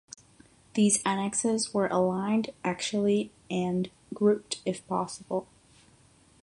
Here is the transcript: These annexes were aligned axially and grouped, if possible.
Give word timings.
These 0.73 0.99
annexes 1.05 1.75
were 1.75 1.85
aligned 1.89 2.49
axially 2.65 3.29
and 3.51 3.91
grouped, 4.15 4.59
if 4.65 4.83
possible. 4.87 5.45